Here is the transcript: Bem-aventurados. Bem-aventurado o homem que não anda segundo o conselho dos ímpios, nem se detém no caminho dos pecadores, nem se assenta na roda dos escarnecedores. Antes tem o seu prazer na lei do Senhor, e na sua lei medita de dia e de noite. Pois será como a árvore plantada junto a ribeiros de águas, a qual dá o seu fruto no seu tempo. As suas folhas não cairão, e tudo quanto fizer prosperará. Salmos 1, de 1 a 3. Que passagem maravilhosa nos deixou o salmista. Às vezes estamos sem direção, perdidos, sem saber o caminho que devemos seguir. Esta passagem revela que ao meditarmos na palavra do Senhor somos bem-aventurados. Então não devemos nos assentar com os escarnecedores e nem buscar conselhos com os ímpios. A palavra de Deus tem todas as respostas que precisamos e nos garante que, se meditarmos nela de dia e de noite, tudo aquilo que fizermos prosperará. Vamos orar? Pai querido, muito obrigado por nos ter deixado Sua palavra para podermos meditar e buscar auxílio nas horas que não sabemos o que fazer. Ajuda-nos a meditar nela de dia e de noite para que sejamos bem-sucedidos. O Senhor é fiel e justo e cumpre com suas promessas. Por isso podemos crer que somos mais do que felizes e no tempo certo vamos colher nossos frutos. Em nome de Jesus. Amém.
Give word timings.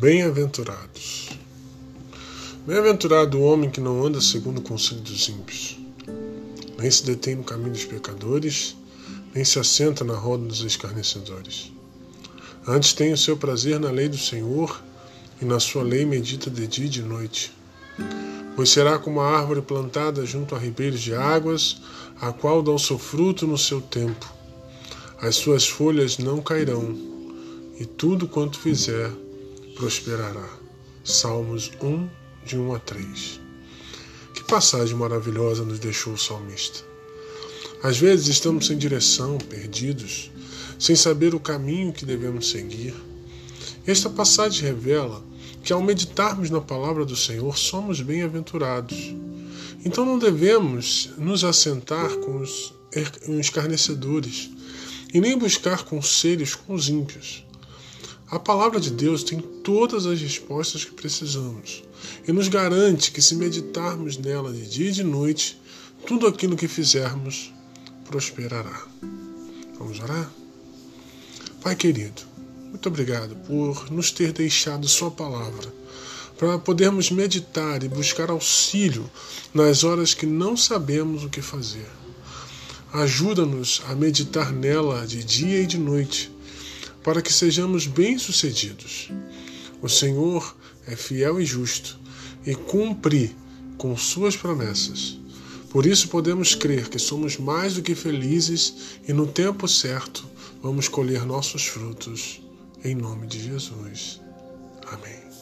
Bem-aventurados. 0.00 1.30
Bem-aventurado 2.66 3.38
o 3.38 3.42
homem 3.42 3.70
que 3.70 3.80
não 3.80 4.04
anda 4.04 4.20
segundo 4.20 4.58
o 4.58 4.62
conselho 4.62 5.00
dos 5.00 5.28
ímpios, 5.28 5.78
nem 6.76 6.90
se 6.90 7.06
detém 7.06 7.36
no 7.36 7.44
caminho 7.44 7.70
dos 7.70 7.84
pecadores, 7.84 8.76
nem 9.32 9.44
se 9.44 9.56
assenta 9.60 10.02
na 10.02 10.14
roda 10.14 10.46
dos 10.46 10.62
escarnecedores. 10.62 11.70
Antes 12.66 12.92
tem 12.92 13.12
o 13.12 13.16
seu 13.16 13.36
prazer 13.36 13.78
na 13.78 13.88
lei 13.90 14.08
do 14.08 14.18
Senhor, 14.18 14.82
e 15.40 15.44
na 15.44 15.60
sua 15.60 15.84
lei 15.84 16.04
medita 16.04 16.50
de 16.50 16.66
dia 16.66 16.86
e 16.86 16.88
de 16.88 17.00
noite. 17.00 17.52
Pois 18.56 18.70
será 18.70 18.98
como 18.98 19.20
a 19.20 19.38
árvore 19.38 19.62
plantada 19.62 20.26
junto 20.26 20.56
a 20.56 20.58
ribeiros 20.58 21.00
de 21.00 21.14
águas, 21.14 21.80
a 22.20 22.32
qual 22.32 22.64
dá 22.64 22.72
o 22.72 22.80
seu 22.80 22.98
fruto 22.98 23.46
no 23.46 23.56
seu 23.56 23.80
tempo. 23.80 24.28
As 25.22 25.36
suas 25.36 25.68
folhas 25.68 26.18
não 26.18 26.42
cairão, 26.42 26.98
e 27.78 27.86
tudo 27.86 28.26
quanto 28.26 28.58
fizer 28.58 29.10
prosperará. 29.74 30.48
Salmos 31.04 31.70
1, 31.82 32.08
de 32.46 32.56
1 32.56 32.74
a 32.74 32.78
3. 32.78 33.40
Que 34.34 34.44
passagem 34.44 34.96
maravilhosa 34.96 35.64
nos 35.64 35.78
deixou 35.78 36.14
o 36.14 36.18
salmista. 36.18 36.80
Às 37.82 37.98
vezes 37.98 38.28
estamos 38.28 38.66
sem 38.66 38.78
direção, 38.78 39.36
perdidos, 39.36 40.30
sem 40.78 40.96
saber 40.96 41.34
o 41.34 41.40
caminho 41.40 41.92
que 41.92 42.06
devemos 42.06 42.50
seguir. 42.50 42.94
Esta 43.86 44.08
passagem 44.08 44.62
revela 44.62 45.22
que 45.62 45.72
ao 45.72 45.82
meditarmos 45.82 46.50
na 46.50 46.60
palavra 46.60 47.04
do 47.04 47.16
Senhor 47.16 47.58
somos 47.58 48.00
bem-aventurados. 48.00 49.14
Então 49.84 50.06
não 50.06 50.18
devemos 50.18 51.10
nos 51.18 51.44
assentar 51.44 52.16
com 52.16 52.40
os 52.40 52.72
escarnecedores 53.40 54.50
e 55.12 55.20
nem 55.20 55.36
buscar 55.36 55.84
conselhos 55.84 56.54
com 56.54 56.74
os 56.74 56.88
ímpios. 56.88 57.44
A 58.34 58.38
palavra 58.40 58.80
de 58.80 58.90
Deus 58.90 59.22
tem 59.22 59.38
todas 59.38 60.06
as 60.06 60.20
respostas 60.20 60.84
que 60.84 60.90
precisamos 60.90 61.84
e 62.26 62.32
nos 62.32 62.48
garante 62.48 63.12
que, 63.12 63.22
se 63.22 63.36
meditarmos 63.36 64.16
nela 64.16 64.52
de 64.52 64.66
dia 64.66 64.88
e 64.88 64.92
de 64.92 65.04
noite, 65.04 65.56
tudo 66.04 66.26
aquilo 66.26 66.56
que 66.56 66.66
fizermos 66.66 67.54
prosperará. 68.04 68.88
Vamos 69.78 70.00
orar? 70.00 70.28
Pai 71.62 71.76
querido, 71.76 72.22
muito 72.70 72.88
obrigado 72.88 73.36
por 73.46 73.88
nos 73.92 74.10
ter 74.10 74.32
deixado 74.32 74.88
Sua 74.88 75.12
palavra 75.12 75.72
para 76.36 76.58
podermos 76.58 77.12
meditar 77.12 77.84
e 77.84 77.88
buscar 77.88 78.30
auxílio 78.30 79.08
nas 79.54 79.84
horas 79.84 80.12
que 80.12 80.26
não 80.26 80.56
sabemos 80.56 81.22
o 81.22 81.30
que 81.30 81.40
fazer. 81.40 81.86
Ajuda-nos 82.92 83.80
a 83.86 83.94
meditar 83.94 84.52
nela 84.52 85.06
de 85.06 85.22
dia 85.22 85.60
e 85.60 85.66
de 85.66 85.78
noite 85.78 86.33
para 87.04 87.22
que 87.22 87.32
sejamos 87.32 87.86
bem-sucedidos. 87.86 89.10
O 89.80 89.88
Senhor 89.88 90.56
é 90.86 90.96
fiel 90.96 91.40
e 91.40 91.44
justo 91.44 92.00
e 92.44 92.54
cumpre 92.54 93.36
com 93.76 93.96
suas 93.96 94.36
promessas. 94.36 95.18
Por 95.70 95.86
isso 95.86 96.08
podemos 96.08 96.54
crer 96.54 96.88
que 96.88 96.98
somos 96.98 97.36
mais 97.36 97.74
do 97.74 97.82
que 97.82 97.94
felizes 97.94 98.98
e 99.06 99.12
no 99.12 99.26
tempo 99.26 99.68
certo 99.68 100.24
vamos 100.62 100.88
colher 100.88 101.26
nossos 101.26 101.66
frutos. 101.66 102.40
Em 102.82 102.94
nome 102.94 103.26
de 103.26 103.42
Jesus. 103.42 104.20
Amém. 104.86 105.33